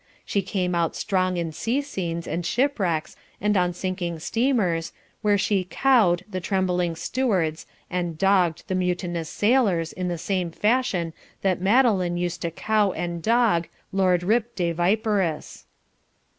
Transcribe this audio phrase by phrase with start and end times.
[0.25, 5.63] She came out strong in sea scenes and shipwrecks, and on sinking steamers, where she
[5.69, 12.17] "cowed" the trembling stewards and "dogged" the mutinous sailors in the same fashion that Madeline
[12.17, 15.65] used to "cow" and "dog" Lord Rip de Viperous.